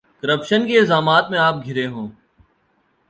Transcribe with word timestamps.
Corruption 0.21 0.67
کے 0.67 0.79
الزامات 0.79 1.29
میں 1.31 1.39
آپ 1.39 1.55
گھرے 1.65 1.87
ہوں۔ 1.87 2.07